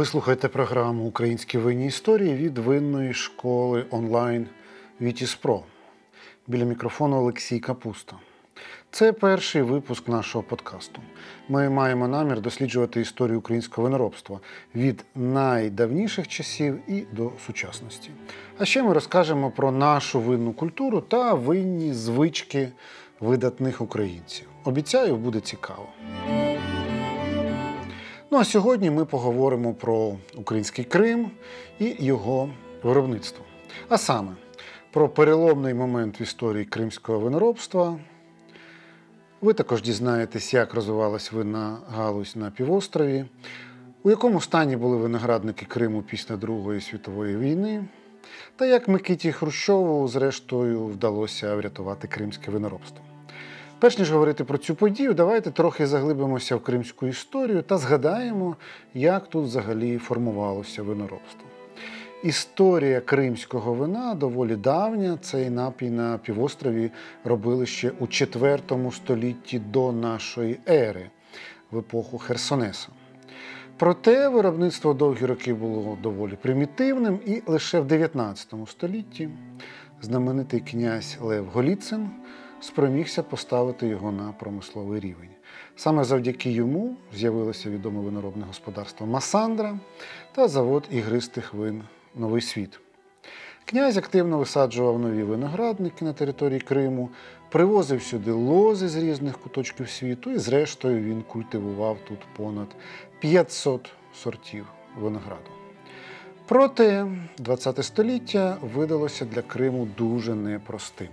Ви 0.00 0.06
слухаєте 0.06 0.48
програму 0.48 1.04
Українські 1.04 1.58
винні 1.58 1.86
історії 1.86 2.34
від 2.34 2.58
винної 2.58 3.14
школи 3.14 3.84
онлайн 3.90 4.46
Вітіспро. 5.00 5.62
Біля 6.46 6.64
мікрофону 6.64 7.16
Олексій 7.16 7.60
Капуста. 7.60 8.16
Це 8.90 9.12
перший 9.12 9.62
випуск 9.62 10.08
нашого 10.08 10.44
подкасту. 10.44 11.00
Ми 11.48 11.70
маємо 11.70 12.08
намір 12.08 12.40
досліджувати 12.40 13.00
історію 13.00 13.38
українського 13.38 13.82
виноробства 13.84 14.40
від 14.74 15.04
найдавніших 15.14 16.28
часів 16.28 16.78
і 16.86 17.04
до 17.12 17.32
сучасності. 17.46 18.10
А 18.58 18.64
ще 18.64 18.82
ми 18.82 18.92
розкажемо 18.92 19.50
про 19.50 19.72
нашу 19.72 20.20
винну 20.20 20.52
культуру 20.52 21.00
та 21.00 21.34
винні 21.34 21.92
звички 21.92 22.68
видатних 23.20 23.80
українців. 23.80 24.46
Обіцяю, 24.64 25.16
буде 25.16 25.40
цікаво. 25.40 25.86
Ну 28.32 28.38
а 28.38 28.44
сьогодні 28.44 28.90
ми 28.90 29.04
поговоримо 29.04 29.74
про 29.74 30.16
український 30.36 30.84
Крим 30.84 31.30
і 31.78 31.96
його 31.98 32.50
виробництво. 32.82 33.44
А 33.88 33.98
саме 33.98 34.32
про 34.92 35.08
переломний 35.08 35.74
момент 35.74 36.20
в 36.20 36.22
історії 36.22 36.64
кримського 36.64 37.18
виноробства. 37.18 37.98
Ви 39.40 39.52
також 39.52 39.82
дізнаєтесь, 39.82 40.54
як 40.54 40.74
розвивалась 40.74 41.32
винна 41.32 41.78
галузь 41.88 42.36
на 42.36 42.50
півострові, 42.50 43.24
у 44.02 44.10
якому 44.10 44.40
стані 44.40 44.76
були 44.76 44.96
виноградники 44.96 45.66
Криму 45.66 46.02
після 46.02 46.36
Другої 46.36 46.80
світової 46.80 47.36
війни, 47.36 47.84
та 48.56 48.66
як 48.66 48.88
Микиті 48.88 49.32
Хрущову, 49.32 50.08
зрештою, 50.08 50.86
вдалося 50.86 51.56
врятувати 51.56 52.08
кримське 52.08 52.50
виноробство. 52.50 53.09
Перш 53.80 53.98
ніж 53.98 54.10
говорити 54.10 54.44
про 54.44 54.58
цю 54.58 54.74
подію, 54.74 55.14
давайте 55.14 55.50
трохи 55.50 55.86
заглибимося 55.86 56.56
в 56.56 56.62
кримську 56.62 57.06
історію 57.06 57.62
та 57.62 57.78
згадаємо, 57.78 58.56
як 58.94 59.28
тут 59.28 59.44
взагалі 59.44 59.98
формувалося 59.98 60.82
виноробство. 60.82 61.48
Історія 62.22 63.00
кримського 63.00 63.74
вина 63.74 64.14
доволі 64.14 64.56
давня. 64.56 65.18
Цей 65.20 65.50
напій 65.50 65.90
на 65.90 66.18
півострові 66.18 66.90
робили 67.24 67.66
ще 67.66 67.90
у 67.90 68.06
IV 68.06 68.92
столітті 68.92 69.58
до 69.58 69.92
нашої 69.92 70.60
ери, 70.68 71.10
в 71.70 71.78
епоху 71.78 72.18
Херсонеса. 72.18 72.88
Проте 73.76 74.28
виробництво 74.28 74.94
довгі 74.94 75.26
роки 75.26 75.54
було 75.54 75.98
доволі 76.02 76.36
примітивним, 76.42 77.20
і 77.26 77.42
лише 77.46 77.80
в 77.80 77.86
19 77.86 78.54
столітті 78.66 79.28
знаменитий 80.00 80.60
князь 80.60 81.18
Лев 81.20 81.46
Голіцин 81.46 82.10
спромігся 82.60 83.22
поставити 83.22 83.86
його 83.86 84.12
на 84.12 84.32
промисловий 84.32 85.00
рівень. 85.00 85.30
Саме 85.76 86.04
завдяки 86.04 86.50
йому 86.50 86.96
з'явилося 87.14 87.70
відоме 87.70 88.00
виноробне 88.00 88.44
господарство 88.46 89.06
Масандра 89.06 89.78
та 90.32 90.48
завод 90.48 90.88
ігристих 90.90 91.54
вин 91.54 91.82
Новий 92.14 92.42
світ. 92.42 92.80
Князь 93.64 93.96
активно 93.96 94.38
висаджував 94.38 94.98
нові 94.98 95.22
виноградники 95.22 96.04
на 96.04 96.12
території 96.12 96.60
Криму, 96.60 97.10
привозив 97.50 98.02
сюди 98.02 98.32
лози 98.32 98.88
з 98.88 98.96
різних 98.96 99.38
куточків 99.38 99.90
світу, 99.90 100.30
і, 100.30 100.38
зрештою, 100.38 101.02
він 101.02 101.22
культивував 101.22 101.98
тут 102.08 102.18
понад 102.36 102.68
500 103.20 103.90
сортів 104.14 104.66
винограду. 104.98 105.50
Проте 106.46 107.06
ХХ 107.46 107.82
століття 107.82 108.56
видалося 108.74 109.24
для 109.24 109.42
Криму 109.42 109.88
дуже 109.98 110.34
непростим. 110.34 111.08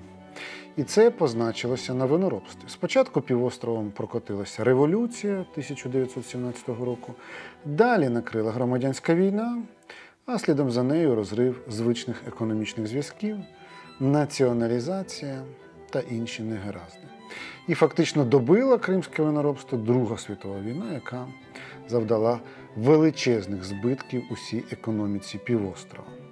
І 0.77 0.83
це 0.83 1.11
позначилося 1.11 1.93
на 1.93 2.05
виноробстві. 2.05 2.63
Спочатку 2.67 3.21
півостровом 3.21 3.91
прокотилася 3.91 4.63
революція 4.63 5.33
1917 5.33 6.67
року, 6.67 7.13
далі 7.65 8.09
накрила 8.09 8.51
громадянська 8.51 9.15
війна, 9.15 9.61
а 10.25 10.39
слідом 10.39 10.71
за 10.71 10.83
нею 10.83 11.15
розрив 11.15 11.61
звичних 11.67 12.23
економічних 12.27 12.87
зв'язків, 12.87 13.37
націоналізація 13.99 15.43
та 15.89 15.99
інші 15.99 16.43
негаразди. 16.43 17.07
І 17.67 17.73
фактично 17.73 18.25
добила 18.25 18.77
кримське 18.77 19.23
виноробство 19.23 19.77
Друга 19.77 20.17
світова 20.17 20.59
війна, 20.59 20.93
яка 20.93 21.27
завдала 21.87 22.39
величезних 22.75 23.63
збитків 23.63 24.23
усій 24.31 24.63
економіці 24.71 25.37
півострова. 25.37 26.26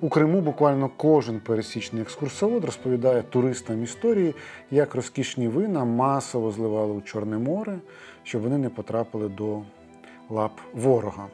У 0.00 0.08
Криму 0.08 0.40
буквально 0.40 0.90
кожен 0.96 1.40
пересічний 1.40 2.02
екскурсовод 2.02 2.64
розповідає 2.64 3.22
туристам 3.22 3.82
історії, 3.82 4.34
як 4.70 4.94
розкішні 4.94 5.48
вина 5.48 5.84
масово 5.84 6.50
зливали 6.50 6.92
у 6.92 7.00
Чорне 7.00 7.38
море, 7.38 7.78
щоб 8.22 8.42
вони 8.42 8.58
не 8.58 8.68
потрапили 8.68 9.28
до 9.28 9.62
лап 10.30 10.60
ворога. 10.74 11.26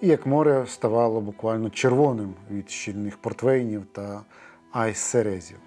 І 0.00 0.08
як 0.08 0.26
море 0.26 0.64
ставало 0.68 1.20
буквально 1.20 1.70
червоним 1.70 2.34
від 2.50 2.70
щільних 2.70 3.16
портвейнів 3.16 3.82
та 3.92 4.22
айсерезів. 4.72 5.58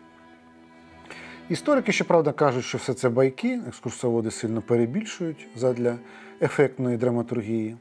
Історики, 1.49 1.91
щоправда, 1.91 2.31
кажуть, 2.31 2.65
що 2.65 2.77
все 2.77 2.93
це 2.93 3.09
байки, 3.09 3.61
екскурсоводи 3.67 4.31
сильно 4.31 4.61
перебільшують 4.61 5.47
задля 5.55 5.97
ефектної 6.41 6.97
драматургії. 6.97 7.77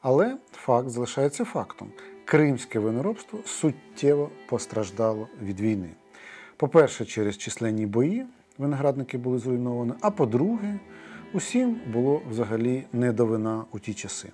Але 0.00 0.36
факт 0.52 0.88
залишається 0.88 1.44
фактом 1.44 1.92
кримське 2.26 2.78
виноробство 2.78 3.38
суттєво 3.44 4.30
постраждало 4.48 5.28
від 5.42 5.60
війни. 5.60 5.88
По-перше, 6.56 7.04
через 7.04 7.38
численні 7.38 7.86
бої 7.86 8.26
виноградники 8.58 9.18
були 9.18 9.38
зруйновані, 9.38 9.92
а 10.00 10.10
по-друге, 10.10 10.78
усім 11.32 11.80
було 11.92 12.22
взагалі 12.30 12.84
не 12.92 13.12
до 13.12 13.26
вина 13.26 13.64
у 13.72 13.78
ті 13.78 13.94
часи. 13.94 14.28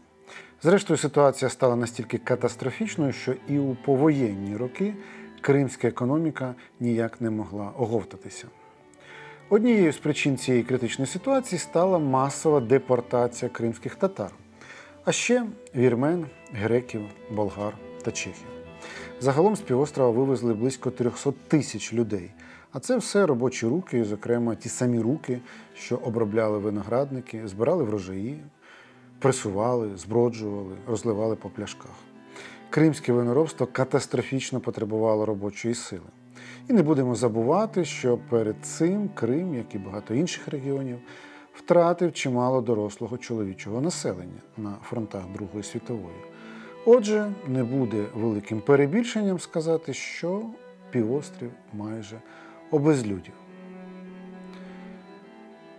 Зрештою, 0.63 0.97
ситуація 0.97 1.49
стала 1.49 1.77
настільки 1.77 2.19
катастрофічною, 2.19 3.13
що 3.13 3.35
і 3.49 3.59
у 3.59 3.75
повоєнні 3.75 4.57
роки 4.57 4.95
кримська 5.41 5.89
економіка 5.89 6.55
ніяк 6.81 7.21
не 7.21 7.31
могла 7.31 7.73
оговтатися. 7.79 8.47
Однією 9.49 9.93
з 9.93 9.99
причин 9.99 10.37
цієї 10.37 10.65
критичної 10.65 11.07
ситуації 11.07 11.59
стала 11.59 11.99
масова 11.99 12.61
депортація 12.61 13.49
кримських 13.49 13.95
татар 13.95 14.31
а 15.05 15.13
ще 15.13 15.47
вірмен, 15.77 16.27
греків, 16.53 17.03
болгар 17.31 17.77
та 18.05 18.13
чехів. 18.13 18.47
Загалом 19.21 19.57
з 19.57 19.61
півострова 19.61 20.11
вивезли 20.11 20.55
близько 20.55 20.91
300 20.91 21.33
тисяч 21.49 21.93
людей. 21.93 22.31
А 22.73 22.81
це 22.81 22.97
все 22.97 23.27
робочі 23.27 23.67
руки, 23.67 24.05
зокрема 24.05 24.55
ті 24.55 24.69
самі 24.69 25.01
руки, 25.01 25.41
що 25.75 25.97
обробляли 25.97 26.59
виноградники, 26.59 27.49
збирали 27.49 27.85
врожаї, 27.85 28.41
пресували, 29.19 29.97
зброджували, 29.97 30.77
розливали 30.89 31.37
по 31.37 31.51
пляшках. 31.51 31.95
Кримське 32.71 33.13
виноробство 33.13 33.67
катастрофічно 33.67 34.61
потребувало 34.61 35.27
робочої 35.27 35.75
сили. 35.75 36.07
І 36.69 36.73
не 36.73 36.83
будемо 36.83 37.15
забувати, 37.15 37.85
що 37.85 38.19
перед 38.31 38.57
цим 38.63 39.09
Крим, 39.09 39.55
як 39.55 39.75
і 39.75 39.79
багато 39.79 40.15
інших 40.15 40.49
регіонів, 40.49 40.99
втратив 41.55 42.13
чимало 42.13 42.61
дорослого 42.61 43.19
чоловічого 43.19 43.81
населення 43.81 44.41
на 44.57 44.77
фронтах 44.83 45.23
Другої 45.35 45.63
світової. 45.65 46.17
Отже, 46.87 47.33
не 47.49 47.65
буде 47.65 48.05
великим 48.15 48.61
перебільшенням 48.61 49.39
сказати, 49.39 49.95
що 49.95 50.43
півострів 50.91 51.51
майже 51.73 52.21
обезлюдів. 52.71 53.33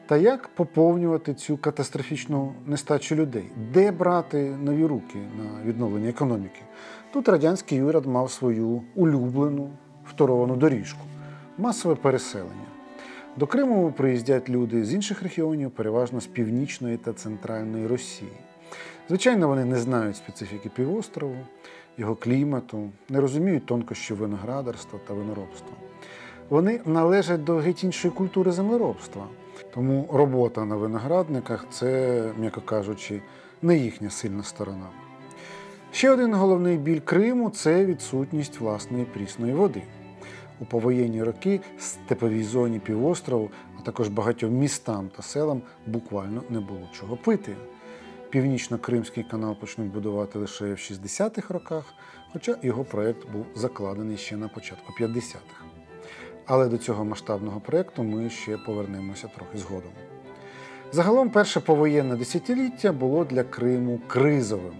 Та 0.05 0.17
як 0.17 0.47
поповнювати 0.47 1.33
цю 1.33 1.57
катастрофічну 1.57 2.53
нестачу 2.65 3.15
людей? 3.15 3.45
Де 3.73 3.91
брати 3.91 4.55
нові 4.63 4.85
руки 4.85 5.17
на 5.37 5.63
відновлення 5.65 6.09
економіки? 6.09 6.61
Тут 7.13 7.27
радянський 7.27 7.81
уряд 7.83 8.05
мав 8.05 8.31
свою 8.31 8.81
улюблену 8.95 9.69
второвану 10.05 10.55
доріжку 10.55 11.01
масове 11.57 11.95
переселення. 11.95 12.72
До 13.37 13.47
Криму 13.47 13.93
приїздять 13.97 14.49
люди 14.49 14.85
з 14.85 14.93
інших 14.93 15.23
регіонів, 15.23 15.71
переважно 15.71 16.21
з 16.21 16.27
північної 16.27 16.97
та 16.97 17.13
центральної 17.13 17.87
Росії. 17.87 18.31
Звичайно, 19.07 19.47
вони 19.47 19.65
не 19.65 19.77
знають 19.77 20.17
специфіки 20.17 20.69
півострову, 20.69 21.35
його 21.97 22.15
клімату, 22.15 22.89
не 23.09 23.21
розуміють 23.21 23.65
тонкощів 23.65 24.17
виноградарства 24.17 24.99
та 25.07 25.13
виноробства. 25.13 25.75
Вони 26.49 26.81
належать 26.85 27.43
до 27.43 27.55
геть 27.55 27.83
іншої 27.83 28.13
культури 28.13 28.51
землеробства. 28.51 29.27
Тому 29.73 30.09
робота 30.13 30.65
на 30.65 30.75
виноградниках 30.75 31.65
це, 31.71 32.23
м'яко 32.39 32.61
кажучи, 32.61 33.21
не 33.61 33.77
їхня 33.77 34.09
сильна 34.09 34.43
сторона. 34.43 34.89
Ще 35.91 36.11
один 36.11 36.33
головний 36.33 36.77
біль 36.77 36.99
Криму 36.99 37.49
це 37.49 37.85
відсутність 37.85 38.59
власної 38.59 39.05
прісної 39.05 39.53
води 39.53 39.81
у 40.63 40.65
повоєнні 40.65 41.23
роки 41.23 41.61
степовій 41.77 42.43
зоні 42.43 42.79
півострову, 42.79 43.49
а 43.79 43.81
також 43.81 44.07
багатьом 44.07 44.51
містам 44.51 45.09
та 45.15 45.23
селам 45.23 45.61
буквально 45.87 46.43
не 46.49 46.59
було 46.59 46.89
чого 46.93 47.17
пити. 47.17 47.55
Північно-Кримський 48.29 49.23
канал 49.23 49.55
почнуть 49.55 49.91
будувати 49.91 50.39
лише 50.39 50.65
в 50.65 50.77
60-х 50.77 51.53
роках, 51.53 51.93
хоча 52.33 52.55
його 52.61 52.83
проєкт 52.83 53.31
був 53.31 53.45
закладений 53.55 54.17
ще 54.17 54.37
на 54.37 54.47
початку 54.47 54.93
50-х. 54.99 55.65
Але 56.45 56.69
до 56.69 56.77
цього 56.77 57.05
масштабного 57.05 57.59
проєкту 57.59 58.03
ми 58.03 58.29
ще 58.29 58.57
повернемося 58.57 59.29
трохи 59.35 59.57
згодом. 59.57 59.91
Загалом, 60.91 61.29
перше 61.29 61.59
повоєнне 61.59 62.15
десятиліття 62.15 62.91
було 62.91 63.25
для 63.25 63.43
Криму 63.43 64.01
кризовим. 64.07 64.75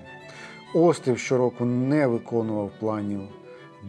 Острів 0.73 1.19
щороку 1.19 1.65
не 1.65 2.07
виконував 2.07 2.71
планів 2.79 3.21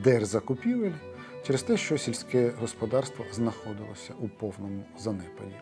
держзакупівель 0.05 1.14
через 1.47 1.63
те, 1.63 1.77
що 1.77 1.99
сільське 1.99 2.53
господарство 2.61 3.25
знаходилося 3.33 4.15
у 4.21 4.29
повному 4.29 4.85
занепаді. 4.99 5.57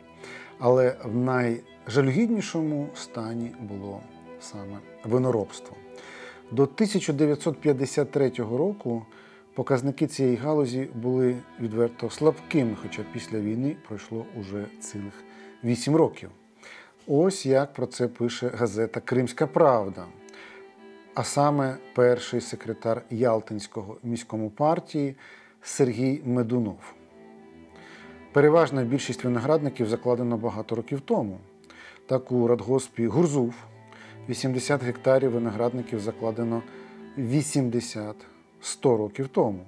Але 0.58 0.96
в 1.04 1.16
найжалюгіднішому 1.16 2.88
стані 2.94 3.52
було 3.60 4.00
саме 4.40 4.78
виноробство. 5.04 5.76
До 6.50 6.62
1953 6.62 8.30
року 8.38 9.06
показники 9.54 10.06
цієї 10.06 10.36
галузі 10.36 10.88
були 10.94 11.36
відверто 11.60 12.10
слабкими, 12.10 12.76
хоча 12.82 13.04
після 13.12 13.40
війни 13.40 13.76
пройшло 13.88 14.26
уже 14.40 14.66
цілих 14.80 15.24
8 15.64 15.96
років. 15.96 16.30
Ось 17.06 17.46
як 17.46 17.72
про 17.72 17.86
це 17.86 18.08
пише 18.08 18.48
газета 18.48 19.00
Кримська 19.00 19.46
Правда. 19.46 20.04
А 21.14 21.24
саме 21.24 21.76
перший 21.94 22.40
секретар 22.40 23.02
Ялтинського 23.10 23.96
міському 24.02 24.50
партії 24.50 25.16
Сергій 25.64 26.20
Медунов. 26.24 26.78
Переважна 28.32 28.84
більшість 28.84 29.24
виноградників 29.24 29.88
закладено 29.88 30.36
багато 30.36 30.74
років 30.74 31.00
тому. 31.00 31.38
Так 32.06 32.32
у 32.32 32.46
радгоспі 32.46 33.06
Гурзув 33.06 33.54
80 34.28 34.82
гектарів 34.82 35.30
виноградників 35.30 36.00
закладено 36.00 36.62
80-100 37.18 38.14
років 38.82 39.28
тому, 39.28 39.64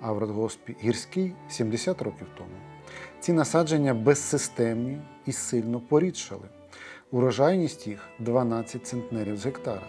а 0.00 0.12
в 0.12 0.18
радгоспі 0.18 0.76
Гірський 0.82 1.32
70 1.48 2.02
років 2.02 2.26
тому. 2.38 2.50
Ці 3.20 3.32
насадження 3.32 3.94
безсистемні 3.94 4.98
і 5.26 5.32
сильно 5.32 5.80
порідшали. 5.80 6.48
Урожайність 7.10 7.86
їх 7.86 8.08
12 8.18 8.86
центнерів 8.86 9.36
з 9.36 9.44
гектара. 9.44 9.86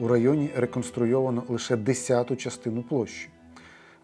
У 0.00 0.08
районі 0.08 0.50
реконструйовано 0.56 1.44
лише 1.48 1.76
десяту 1.76 2.36
частину 2.36 2.82
площі. 2.82 3.28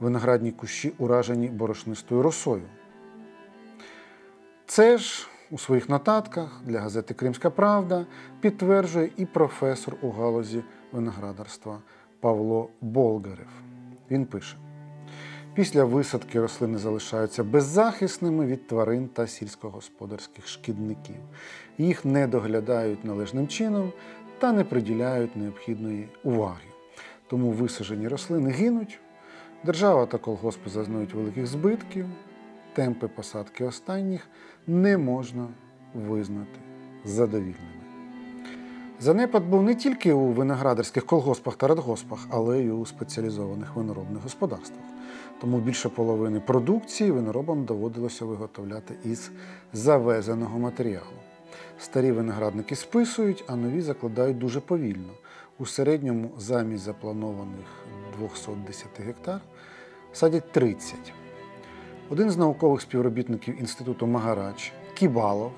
Виноградні 0.01 0.53
кущі 0.53 0.93
уражені 0.99 1.49
борошнистою 1.49 2.23
росою. 2.23 2.63
Це 4.67 4.99
ж 4.99 5.29
у 5.51 5.59
своїх 5.59 5.89
нотатках 5.89 6.61
для 6.65 6.81
газети 6.81 7.15
Кримська 7.15 7.51
Правда 7.51 8.07
підтверджує 8.41 9.11
і 9.17 9.27
професор 9.27 9.97
у 10.03 10.11
галузі 10.11 10.63
виноградарства 10.93 11.79
Павло 12.21 12.71
Болгарев. 12.81 13.49
Він 14.11 14.27
пише: 14.27 14.57
після 15.55 15.85
висадки 15.85 16.41
рослини 16.41 16.79
залишаються 16.79 17.45
беззахисними 17.45 18.47
від 18.47 18.67
тварин 18.67 19.09
та 19.09 19.27
сільськогосподарських 19.27 20.49
шкідників. 20.49 21.17
Їх 21.79 22.05
не 22.05 22.27
доглядають 22.27 23.05
належним 23.05 23.49
чином 23.49 23.93
та 24.39 24.53
не 24.53 24.65
приділяють 24.65 25.37
необхідної 25.37 26.09
уваги. 26.25 26.67
Тому 27.27 27.51
висаджені 27.51 28.09
рослини 28.09 28.51
гинуть, 28.51 29.01
держава 29.65 30.07
та 30.07 30.19
колгоспи 30.19 30.71
зазнають 30.71 31.15
великих 31.15 31.47
збитків, 31.47 32.07
темпи 32.73 33.09
посадки 33.09 33.65
останніх 33.65 34.29
не 34.67 34.99
можна 34.99 35.49
визнати 35.95 36.61
задовільними. 37.05 37.77
Занепад 39.01 39.45
був 39.49 39.63
не 39.63 39.75
тільки 39.75 40.13
у 40.13 40.27
виноградарських 40.27 41.07
колгоспах 41.07 41.57
та 41.57 41.69
радгоспах, 41.69 42.27
але 42.31 42.61
й 42.61 42.71
у 42.71 42.87
спеціалізованих 42.87 43.77
виноробних 43.77 44.23
господарствах. 44.23 44.85
Тому 45.41 45.59
більше 45.59 45.89
половини 45.89 46.41
продукції 46.41 47.11
виноробам 47.11 47.65
доводилося 47.65 48.25
виготовляти 48.25 48.95
із 49.05 49.31
завезеного 49.73 50.59
матеріалу. 50.59 51.17
Старі 51.79 52.13
виноградники 52.13 52.77
списують, 52.77 53.45
а 53.49 53.57
нові 53.57 53.81
закладають 53.81 54.39
дуже 54.39 54.61
повільно. 54.61 55.13
У 55.59 55.67
середньому 55.67 56.31
замість 56.39 56.85
запланованих 56.85 57.67
210 58.19 58.87
гектар 59.01 59.41
садять 60.13 60.53
30. 60.53 60.97
Один 62.11 62.31
з 62.31 62.37
наукових 62.37 62.81
співробітників 62.81 63.61
інституту 63.61 64.07
Магарач 64.07 64.73
Кібалов 64.95 65.53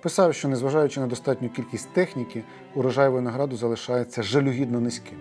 писав, 0.00 0.34
що 0.34 0.48
незважаючи 0.48 1.00
на 1.00 1.06
достатню 1.06 1.48
кількість 1.48 1.92
техніки, 1.92 2.44
урожай 2.74 3.08
винограду 3.08 3.56
залишається 3.56 4.22
жалюгідно 4.22 4.80
низьким. 4.80 5.18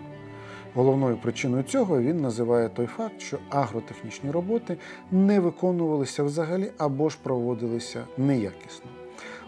Головною 0.75 1.18
причиною 1.18 1.64
цього 1.64 2.02
він 2.02 2.18
називає 2.22 2.70
той 2.70 2.86
факт, 2.86 3.22
що 3.22 3.38
агротехнічні 3.50 4.31
роботи 4.31 4.78
не 5.12 5.40
виконувалися 5.40 6.24
взагалі 6.24 6.72
або 6.78 7.10
ж 7.10 7.18
проводилися 7.24 8.04
неякісно. 8.18 8.90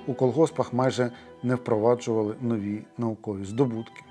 У 0.07 0.13
колгоспах 0.13 0.74
майже 0.74 1.12
не 1.44 1.56
впроваджували 1.56 2.36
нові 2.42 2.81
наукові 2.98 3.45
здобутки. 3.45 4.04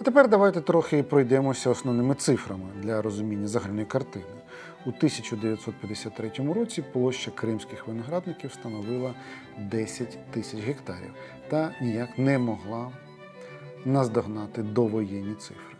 А 0.00 0.04
тепер 0.04 0.28
давайте 0.28 0.60
трохи 0.60 1.02
пройдемося 1.02 1.70
основними 1.70 2.14
цифрами 2.14 2.64
для 2.82 3.02
розуміння 3.02 3.48
загальної 3.48 3.86
картини. 3.86 4.24
У 4.86 4.88
1953 4.88 6.30
році 6.54 6.84
площа 6.92 7.30
кримських 7.30 7.88
виноградників 7.88 8.52
становила 8.52 9.14
10 9.58 10.18
тисяч 10.30 10.60
гектарів 10.60 11.14
та 11.48 11.70
ніяк 11.80 12.18
не 12.18 12.38
могла 12.38 12.90
наздогнати 13.84 14.62
довоєнні 14.62 15.34
цифри. 15.34 15.76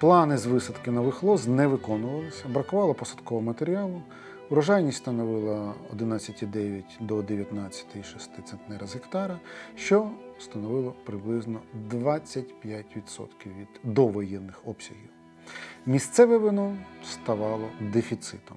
Плани 0.00 0.36
з 0.36 0.46
висадки 0.46 0.90
нових 0.90 1.22
лоз 1.22 1.46
не 1.46 1.66
виконувалися, 1.66 2.44
бракувало 2.48 2.94
посадкового 2.94 3.46
матеріалу, 3.46 4.02
урожайність 4.50 4.98
становила 4.98 5.74
11,9 5.96 6.82
до 7.00 7.16
19,6 7.16 8.42
центнера 8.44 8.86
з 8.86 8.94
гектара, 8.94 9.40
що 9.76 10.10
становило 10.38 10.94
приблизно 11.04 11.60
25% 11.90 12.44
від 13.46 13.68
довоєнних 13.82 14.60
обсягів. 14.64 15.10
Місцеве 15.86 16.38
вино 16.38 16.76
ставало 17.04 17.68
дефіцитом. 17.80 18.56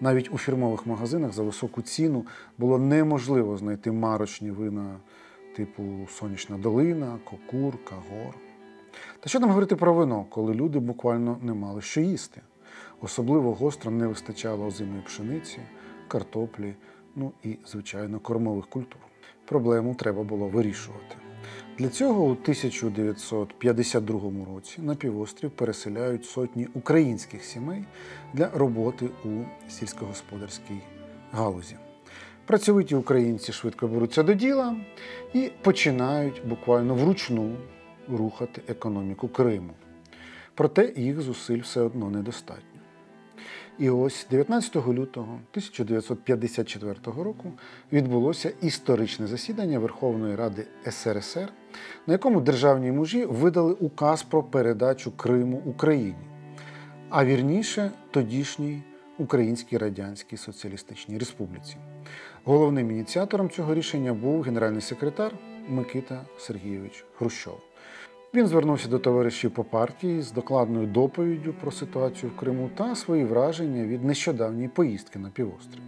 Навіть 0.00 0.32
у 0.32 0.38
фірмових 0.38 0.86
магазинах 0.86 1.32
за 1.32 1.42
високу 1.42 1.82
ціну 1.82 2.26
було 2.58 2.78
неможливо 2.78 3.56
знайти 3.56 3.92
марочні 3.92 4.50
вина 4.50 4.96
типу 5.56 5.82
Сонячна 6.10 6.58
долина, 6.58 7.18
Кокур, 7.24 7.74
Кагор. 7.84 8.34
Та 9.20 9.28
що 9.28 9.40
там 9.40 9.48
говорити 9.48 9.76
про 9.76 9.94
вино, 9.94 10.26
коли 10.30 10.54
люди 10.54 10.78
буквально 10.78 11.38
не 11.42 11.54
мали 11.54 11.80
що 11.80 12.00
їсти? 12.00 12.40
Особливо 13.02 13.54
гостро 13.54 13.90
не 13.90 14.06
вистачало 14.06 14.66
озимої 14.66 15.02
пшениці, 15.02 15.58
картоплі, 16.08 16.74
ну 17.16 17.32
і, 17.42 17.56
звичайно, 17.66 18.20
кормових 18.20 18.66
культур. 18.66 19.00
Проблему 19.44 19.94
треба 19.94 20.22
було 20.22 20.48
вирішувати. 20.48 21.16
Для 21.78 21.88
цього 21.88 22.24
у 22.24 22.30
1952 22.30 24.20
році 24.54 24.82
на 24.82 24.94
півострів 24.94 25.50
переселяють 25.50 26.24
сотні 26.24 26.68
українських 26.74 27.44
сімей 27.44 27.84
для 28.34 28.50
роботи 28.54 29.08
у 29.24 29.28
сільськогосподарській 29.68 30.80
галузі. 31.32 31.76
Працьовиті 32.46 32.94
українці 32.94 33.52
швидко 33.52 33.88
беруться 33.88 34.22
до 34.22 34.34
діла 34.34 34.76
і 35.34 35.50
починають 35.62 36.42
буквально 36.48 36.94
вручну 36.94 37.56
рухати 38.08 38.62
економіку 38.68 39.28
Криму. 39.28 39.72
Проте 40.54 40.92
їх 40.96 41.20
зусиль 41.20 41.60
все 41.60 41.80
одно 41.80 42.10
недостатньо. 42.10 42.71
І 43.78 43.90
ось 43.90 44.26
19 44.30 44.76
лютого 44.76 45.32
1954 45.32 46.94
року 47.04 47.52
відбулося 47.92 48.52
історичне 48.62 49.26
засідання 49.26 49.78
Верховної 49.78 50.36
Ради 50.36 50.66
СРСР, 50.90 51.48
на 52.06 52.14
якому 52.14 52.40
державні 52.40 52.92
мужі 52.92 53.24
видали 53.24 53.72
указ 53.72 54.22
про 54.22 54.42
передачу 54.42 55.16
Криму 55.16 55.62
Україні, 55.66 56.26
а 57.10 57.24
вірніше 57.24 57.90
тодішній 58.10 58.82
Українській 59.18 59.78
Радянській 59.78 60.36
Соціалістичній 60.36 61.18
Республіці. 61.18 61.76
Головним 62.44 62.90
ініціатором 62.90 63.50
цього 63.50 63.74
рішення 63.74 64.12
був 64.14 64.42
генеральний 64.42 64.82
секретар 64.82 65.32
Микита 65.68 66.24
Сергійович 66.38 67.04
Хрущов. 67.14 67.71
Він 68.34 68.46
звернувся 68.46 68.88
до 68.88 68.98
товаришів 68.98 69.50
по 69.50 69.64
партії 69.64 70.22
з 70.22 70.32
докладною 70.32 70.86
доповіддю 70.86 71.54
про 71.60 71.70
ситуацію 71.70 72.32
в 72.32 72.40
Криму 72.40 72.70
та 72.74 72.94
свої 72.94 73.24
враження 73.24 73.84
від 73.84 74.04
нещодавньої 74.04 74.68
поїздки 74.68 75.18
на 75.18 75.30
півострів. 75.30 75.82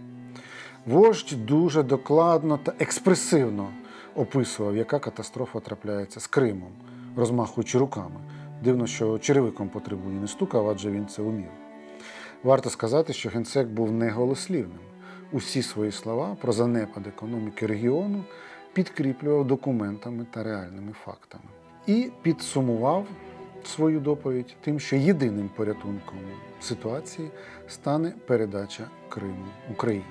Вождь 0.85 1.45
дуже 1.45 1.83
докладно 1.83 2.59
та 2.63 2.73
експресивно 2.79 3.69
описував, 4.15 4.75
яка 4.75 4.99
катастрофа 4.99 5.59
трапляється 5.59 6.19
з 6.19 6.27
Кримом, 6.27 6.71
розмахуючи 7.15 7.77
руками. 7.77 8.19
Дивно, 8.63 8.87
що 8.87 9.19
черевиком 9.19 9.69
потребує 9.69 10.19
не 10.19 10.27
стукав, 10.27 10.69
адже 10.69 10.91
він 10.91 11.07
це 11.07 11.21
умів. 11.21 11.51
Варто 12.43 12.69
сказати, 12.69 13.13
що 13.13 13.29
генсек 13.29 13.67
був 13.67 13.91
неголослівним. 13.91 14.79
Усі 15.31 15.61
свої 15.61 15.91
слова 15.91 16.37
про 16.41 16.53
занепад 16.53 17.07
економіки 17.07 17.67
регіону 17.67 18.23
підкріплював 18.73 19.47
документами 19.47 20.25
та 20.31 20.43
реальними 20.43 20.93
фактами 21.05 21.45
і 21.87 22.11
підсумував 22.21 23.05
свою 23.63 23.99
доповідь 23.99 24.55
тим, 24.61 24.79
що 24.79 24.95
єдиним 24.95 25.49
порятунком 25.55 26.19
ситуації 26.59 27.31
стане 27.67 28.13
передача 28.27 28.87
Криму 29.09 29.45
Україні. 29.71 30.05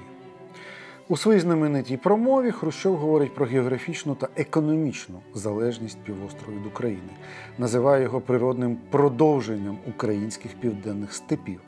У 1.08 1.16
своїй 1.16 1.40
знаменитій 1.40 1.96
промові 1.96 2.50
Хрущов 2.50 2.96
говорить 2.96 3.34
про 3.34 3.46
географічну 3.46 4.14
та 4.14 4.28
економічну 4.36 5.20
залежність 5.34 5.98
півострова 6.04 6.58
від 6.58 6.66
України, 6.66 7.10
називає 7.58 8.02
його 8.02 8.20
природним 8.20 8.78
продовженням 8.90 9.78
українських 9.88 10.54
південних 10.60 11.12
степів. 11.12 11.60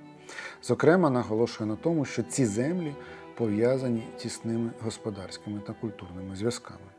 Зокрема, 0.63 1.11
наголошує 1.11 1.71
на 1.71 1.77
тому, 1.77 2.05
що 2.05 2.23
ці 2.23 2.47
землі 2.47 2.95
пов'язані 3.35 4.03
тісними 4.17 4.71
господарськими 4.81 5.61
та 5.67 5.73
культурними 5.73 6.37
зв'язками. 6.37 6.96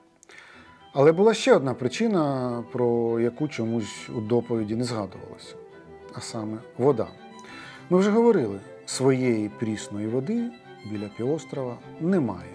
Але 0.99 1.11
була 1.11 1.33
ще 1.33 1.55
одна 1.55 1.73
причина, 1.73 2.63
про 2.71 3.19
яку 3.19 3.47
чомусь 3.47 4.09
у 4.09 4.21
доповіді 4.21 4.75
не 4.75 4.83
згадувалося, 4.83 5.55
а 6.13 6.21
саме 6.21 6.57
вода. 6.77 7.07
Ми 7.89 7.97
вже 7.97 8.11
говорили, 8.11 8.59
своєї 8.85 9.49
прісної 9.49 10.07
води 10.07 10.51
біля 10.91 11.09
півострова 11.17 11.77
немає. 12.01 12.49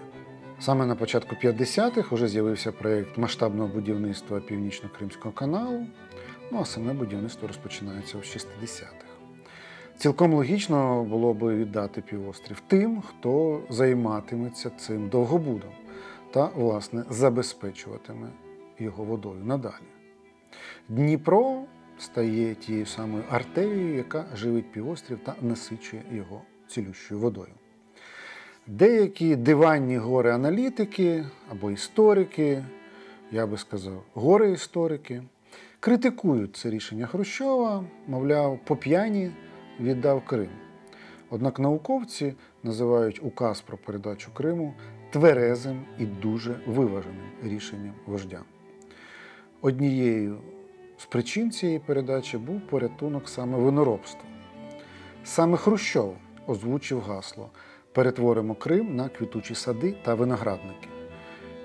Саме 0.60 0.86
на 0.86 0.94
початку 0.94 1.36
50-х 1.44 2.14
вже 2.14 2.28
з'явився 2.28 2.72
проєкт 2.72 3.18
масштабного 3.18 3.68
будівництва 3.68 4.40
Північно-Кримського 4.40 5.34
каналу, 5.34 5.86
ну 6.52 6.58
а 6.60 6.64
саме 6.64 6.92
будівництво 6.92 7.48
розпочинається 7.48 8.18
в 8.18 8.20
60-х. 8.20 9.06
Цілком 9.96 10.34
логічно 10.34 11.04
було 11.04 11.34
би 11.34 11.54
віддати 11.54 12.00
півострів 12.00 12.62
тим, 12.66 13.02
хто 13.02 13.60
займатиметься 13.70 14.70
цим 14.70 15.08
довгобудом 15.08 15.70
та, 16.32 16.50
власне, 16.54 17.04
забезпечуватиме 17.10 18.28
його 18.78 19.04
водою 19.04 19.44
надалі. 19.44 19.92
Дніпро 20.88 21.62
стає 21.98 22.54
тією 22.54 22.86
самою 22.86 23.24
артерією, 23.30 23.96
яка 23.96 24.26
живить 24.34 24.72
півострів 24.72 25.18
та 25.24 25.34
насичує 25.42 26.02
його 26.12 26.42
цілющою 26.68 27.20
водою. 27.20 27.52
Деякі 28.66 29.36
диванні 29.36 29.98
гори-аналітики 29.98 31.24
або 31.50 31.70
історики, 31.70 32.64
я 33.32 33.46
би 33.46 33.58
сказав, 33.58 34.02
гори-історики, 34.14 35.22
критикують 35.80 36.56
це 36.56 36.70
рішення 36.70 37.06
Хрущова, 37.06 37.84
мовляв, 38.06 38.58
по 38.64 38.76
п'яні 38.76 39.32
віддав 39.80 40.26
Крим. 40.26 40.50
Однак 41.30 41.58
науковці 41.58 42.34
називають 42.62 43.20
указ 43.22 43.60
про 43.60 43.78
передачу 43.78 44.30
Криму 44.34 44.74
тверезим 45.12 45.84
і 45.98 46.06
дуже 46.06 46.60
виваженим 46.66 47.30
рішенням 47.42 47.94
вождя. 48.06 48.40
Однією 49.60 50.38
з 50.96 51.06
причин 51.06 51.50
цієї 51.50 51.78
передачі 51.78 52.38
був 52.38 52.60
порятунок 52.60 53.28
саме 53.28 53.58
виноробства. 53.58 54.24
Саме 55.24 55.56
Хрущов 55.56 56.16
озвучив 56.46 57.00
гасло 57.00 57.50
Перетворимо 57.92 58.54
Крим 58.54 58.96
на 58.96 59.08
квітучі 59.08 59.54
сади 59.54 59.94
та 60.04 60.14
виноградники. 60.14 60.88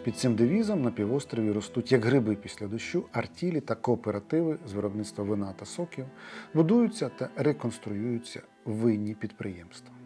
Під 0.03 0.17
цим 0.17 0.35
девізом 0.35 0.81
на 0.81 0.91
півострові 0.91 1.51
ростуть 1.51 1.91
як 1.91 2.05
гриби 2.05 2.35
після 2.35 2.67
дощу, 2.67 3.05
артілі 3.11 3.61
та 3.61 3.75
кооперативи 3.75 4.57
з 4.67 4.73
виробництва 4.73 5.23
вина 5.23 5.53
та 5.59 5.65
соків, 5.65 6.05
будуються 6.53 7.09
та 7.09 7.29
реконструюються 7.35 8.41
винні 8.65 9.13
підприємства. 9.13 9.96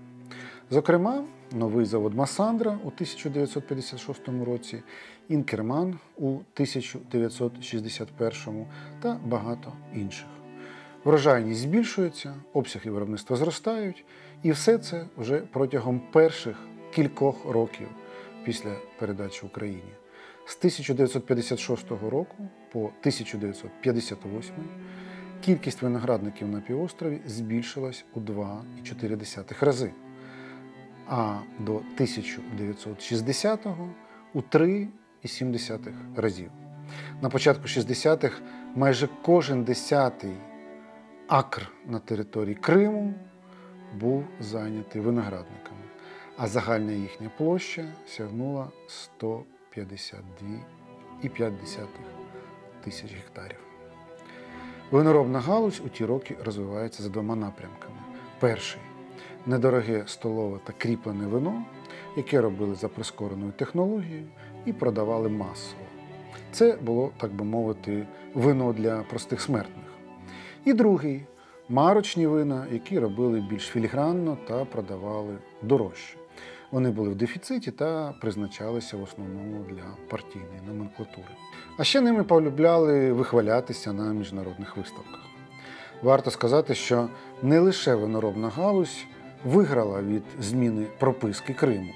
Зокрема, 0.73 1.23
новий 1.51 1.85
завод 1.85 2.13
Масандра 2.13 2.71
у 2.71 2.87
1956 2.87 4.21
році, 4.45 4.83
Інкерман 5.29 5.99
у 6.17 6.29
1961 6.29 8.65
та 9.01 9.19
багато 9.25 9.73
інших. 9.95 10.27
Врожайність 11.03 11.59
збільшується, 11.59 12.35
обсяги 12.53 12.91
виробництва 12.91 13.35
зростають, 13.35 14.05
і 14.43 14.51
все 14.51 14.77
це 14.77 15.05
вже 15.17 15.37
протягом 15.37 16.01
перших 16.11 16.57
кількох 16.95 17.45
років 17.45 17.87
після 18.45 18.75
передачі 18.99 19.45
Україні. 19.45 19.93
З 20.45 20.57
1956 20.57 21.91
року 21.91 22.49
по 22.71 22.79
1958 22.79 24.55
кількість 25.41 25.81
виноградників 25.81 26.47
на 26.47 26.61
півострові 26.61 27.21
збільшилась 27.25 28.05
у 28.13 28.19
2,4 28.19 29.65
рази, 29.65 29.91
а 31.11 31.39
до 31.59 31.81
1960-го 31.97 33.89
у 34.33 34.41
3,7 34.41 35.93
разів. 36.15 36.51
На 37.21 37.29
початку 37.29 37.63
60-х 37.63 38.41
майже 38.75 39.09
кожен 39.21 39.63
десятий 39.63 40.33
акр 41.27 41.71
на 41.85 41.99
території 41.99 42.55
Криму 42.55 43.13
був 43.99 44.25
зайнятий 44.39 45.01
виноградниками, 45.01 45.81
а 46.37 46.47
загальна 46.47 46.91
їхня 46.91 47.31
площа 47.37 47.85
сягнула 48.07 48.71
152,5 49.21 51.87
тисяч 52.83 53.13
гектарів. 53.13 53.59
Виноробна 54.91 55.39
галузь 55.39 55.81
у 55.85 55.89
ті 55.89 56.05
роки 56.05 56.37
розвивається 56.45 57.03
за 57.03 57.09
двома 57.09 57.35
напрямками. 57.35 57.95
Перший 58.39 58.81
недороге 59.45 60.03
столове 60.05 60.59
та 60.63 60.73
кріплене 60.77 61.27
вино, 61.27 61.63
яке 62.17 62.41
робили 62.41 62.75
за 62.75 62.87
прискореною 62.87 63.51
технологією 63.51 64.27
і 64.65 64.73
продавали 64.73 65.29
масово. 65.29 65.83
Це 66.51 66.77
було, 66.81 67.11
так 67.17 67.33
би 67.33 67.45
мовити, 67.45 68.07
вино 68.33 68.73
для 68.73 69.03
простих 69.09 69.41
смертних. 69.41 69.85
І 70.65 70.73
другий 70.73 71.25
марочні 71.69 72.27
вина, 72.27 72.65
які 72.71 72.99
робили 72.99 73.43
більш 73.49 73.63
філігранно 73.63 74.37
та 74.47 74.65
продавали 74.65 75.37
дорожче. 75.61 76.17
Вони 76.71 76.91
були 76.91 77.09
в 77.09 77.15
дефіциті 77.15 77.71
та 77.71 78.13
призначалися 78.21 78.97
в 78.97 79.03
основному 79.03 79.65
для 79.69 79.83
партійної 80.09 80.61
номенклатури. 80.67 81.27
А 81.77 81.83
ще 81.83 82.01
ними 82.01 82.23
полюбляли 82.23 83.13
вихвалятися 83.13 83.93
на 83.93 84.13
міжнародних 84.13 84.77
виставках. 84.77 85.30
Варто 86.01 86.31
сказати, 86.31 86.75
що 86.75 87.07
не 87.43 87.59
лише 87.59 87.95
виноробна 87.95 88.49
галузь 88.49 89.05
виграла 89.45 90.01
від 90.01 90.23
зміни 90.39 90.87
прописки 90.99 91.53
Криму. 91.53 91.93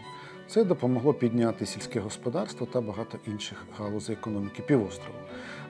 Це 0.47 0.63
допомогло 0.63 1.13
підняти 1.13 1.65
сільське 1.65 1.99
господарство 1.99 2.65
та 2.65 2.81
багато 2.81 3.17
інших 3.27 3.65
галузей 3.77 4.15
економіки 4.15 4.61
півострову. 4.61 5.19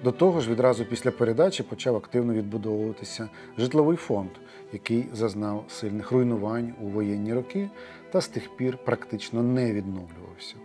До 0.04 0.12
того 0.12 0.42
ж, 0.42 0.52
відразу 0.52 0.86
після 0.86 1.12
передачі 1.12 1.64
почав 1.64 1.96
активно 1.96 2.34
відбудовуватися 2.34 3.30
житловий 3.58 3.98
фонд, 3.98 4.30
який 4.74 5.06
зазнав 5.14 5.66
сильних 5.70 6.12
руйнувань 6.12 6.74
у 6.82 6.88
воєнні 6.88 7.34
роки 7.34 7.70
та 8.12 8.22
з 8.22 8.28
тих 8.28 8.58
пір 8.58 8.78
практично 8.78 9.44
не 9.44 9.74
відновлювався. 9.74 10.56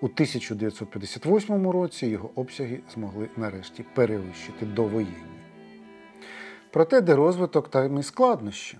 У 0.00 0.06
1958 0.06 1.70
році 1.70 2.06
його 2.06 2.30
обсяги 2.34 2.80
змогли 2.94 3.28
нарешті 3.36 3.84
перевищити 3.94 4.66
довоєнні. 4.66 5.37
Проте, 6.70 7.00
де 7.00 7.16
розвиток, 7.16 7.68
там 7.68 7.98
і 7.98 8.02
складнощі. 8.02 8.78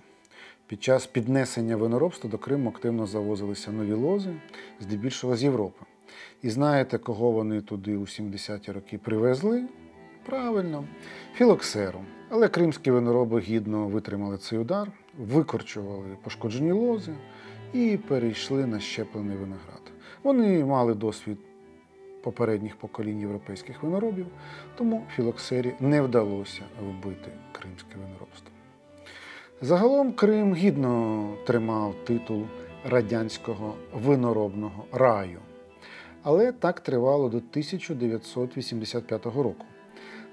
Під 0.67 0.83
час 0.83 1.05
піднесення 1.05 1.75
виноробства 1.75 2.29
до 2.29 2.37
Криму 2.37 2.69
активно 2.69 3.07
завозилися 3.07 3.71
нові 3.71 3.93
лози, 3.93 4.33
здебільшого 4.79 5.35
з 5.35 5.43
Європи. 5.43 5.85
І 6.41 6.49
знаєте, 6.49 6.97
кого 6.97 7.31
вони 7.31 7.61
туди 7.61 7.97
у 7.97 8.01
70-ті 8.01 8.71
роки 8.71 8.97
привезли? 8.97 9.63
Правильно, 10.25 10.85
філоксеру. 11.35 11.99
Але 12.29 12.47
кримські 12.47 12.91
винороби 12.91 13.39
гідно 13.39 13.87
витримали 13.87 14.37
цей 14.37 14.59
удар, 14.59 14.91
викорчували 15.17 16.17
пошкоджені 16.23 16.71
лози 16.71 17.13
і 17.73 17.99
перейшли 18.07 18.65
на 18.65 18.79
щеплений 18.79 19.37
виноград. 19.37 19.81
Вони 20.23 20.65
мали 20.65 20.93
досвід 20.93 21.37
попередніх 22.21 22.75
поколінь 22.75 23.19
європейських 23.19 23.83
виноробів, 23.83 24.25
тому 24.75 25.03
філоксері 25.15 25.73
не 25.79 26.01
вдалося 26.01 26.61
вбити 26.81 27.31
кримське 27.51 27.95
виноробство. 27.95 28.51
Загалом 29.61 30.13
Крим 30.13 30.55
гідно 30.55 31.33
тримав 31.45 31.95
титул 32.05 32.43
радянського 32.85 33.75
виноробного 33.93 34.85
раю. 34.91 35.39
Але 36.23 36.51
так 36.51 36.79
тривало 36.79 37.29
до 37.29 37.37
1985 37.37 39.25
року. 39.25 39.65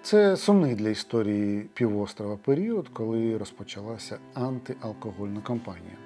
Це 0.03 0.37
сумний 0.37 0.75
для 0.75 0.89
історії 0.89 1.69
півострова 1.75 2.37
період, 2.37 2.89
коли 2.89 3.39
розпочалася 3.39 4.19
антиалкогольна 4.35 5.41
кампанія. 5.41 5.97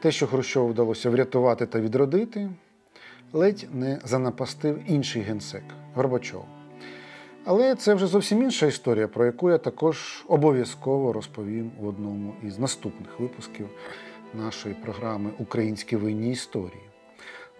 Те, 0.00 0.10
що 0.10 0.26
Хрущову 0.26 0.68
вдалося 0.68 1.10
врятувати 1.10 1.66
та 1.66 1.80
відродити, 1.80 2.50
ледь 3.32 3.68
не 3.72 3.98
занапастив 4.04 4.80
інший 4.86 5.22
генсек 5.22 5.64
Горбачов. 5.94 6.44
Але 7.44 7.74
це 7.74 7.94
вже 7.94 8.06
зовсім 8.06 8.42
інша 8.42 8.66
історія, 8.66 9.08
про 9.08 9.26
яку 9.26 9.50
я 9.50 9.58
також 9.58 10.24
обов'язково 10.28 11.12
розповім 11.12 11.70
в 11.80 11.86
одному 11.86 12.34
із 12.42 12.58
наступних 12.58 13.20
випусків 13.20 13.68
нашої 14.34 14.74
програми 14.74 15.30
Українські 15.38 15.96
винні 15.96 16.30
історії. 16.30 16.82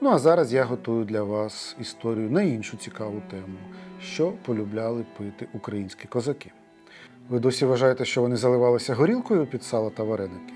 Ну 0.01 0.11
а 0.11 0.19
зараз 0.19 0.53
я 0.53 0.65
готую 0.65 1.05
для 1.05 1.23
вас 1.23 1.77
історію 1.81 2.31
на 2.31 2.43
іншу 2.43 2.77
цікаву 2.77 3.23
тему, 3.31 3.59
що 4.03 4.33
полюбляли 4.47 5.07
пити 5.19 5.49
українські 5.55 6.09
козаки. 6.09 6.51
Ви 7.29 7.39
досі 7.39 7.67
вважаєте, 7.67 8.05
що 8.05 8.23
вони 8.23 8.37
заливалися 8.37 8.95
горілкою 8.95 9.47
під 9.47 9.63
сало 9.63 9.91
та 9.91 10.03
вареники? 10.03 10.53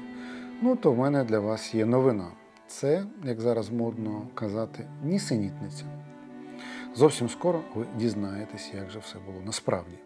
Ну, 0.62 0.76
то 0.76 0.92
в 0.92 0.99
мене 0.99 1.25
для 1.25 1.38
вас 1.38 1.75
є 1.75 1.87
новина. 1.87 2.26
Це, 2.73 3.05
як 3.25 3.41
зараз 3.41 3.71
модно 3.71 4.26
казати, 4.35 4.88
нісенітниця. 5.05 5.85
Зовсім 6.95 7.29
скоро 7.29 7.61
ви 7.75 7.87
дізнаєтесь, 7.97 8.71
як 8.75 8.91
же 8.91 8.99
все 8.99 9.17
було 9.26 9.38
насправді. 9.47 9.99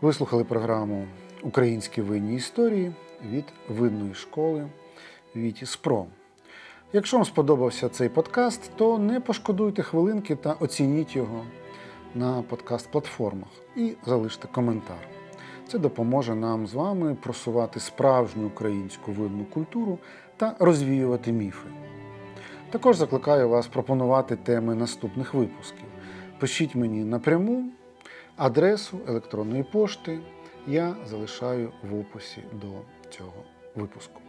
Ви 0.00 0.12
слухали 0.12 0.44
програму 0.44 1.06
Українські 1.42 2.02
винні 2.02 2.34
історії 2.34 2.92
від 3.30 3.44
видної 3.68 4.14
школи 4.14 4.68
Віті 5.36 5.66
Спром. 5.66 6.06
Якщо 6.92 7.16
вам 7.16 7.26
сподобався 7.26 7.88
цей 7.88 8.08
подкаст, 8.08 8.70
то 8.76 8.98
не 8.98 9.20
пошкодуйте 9.20 9.82
хвилинки 9.82 10.36
та 10.36 10.52
оцініть 10.52 11.16
його 11.16 11.44
на 12.14 12.42
подкаст-платформах 12.42 13.50
і 13.76 13.94
залиште 14.06 14.48
коментар. 14.52 15.08
Це 15.68 15.78
допоможе 15.78 16.34
нам 16.34 16.66
з 16.66 16.74
вами 16.74 17.14
просувати 17.14 17.80
справжню 17.80 18.46
українську 18.46 19.12
винну 19.12 19.44
культуру 19.44 19.98
та 20.38 20.54
розвіювати 20.58 21.32
міфи. 21.32 21.68
Також 22.70 22.96
закликаю 22.96 23.48
вас 23.48 23.66
пропонувати 23.66 24.36
теми 24.36 24.74
наступних 24.74 25.34
випусків. 25.34 25.86
Пишіть 26.38 26.74
мені 26.74 27.04
напряму 27.04 27.70
адресу 28.36 29.00
електронної 29.08 29.62
пошти. 29.62 30.18
Я 30.66 30.96
залишаю 31.06 31.72
в 31.90 31.98
описі 32.00 32.42
до 32.52 32.66
цього 33.10 33.44
випуску. 33.74 34.20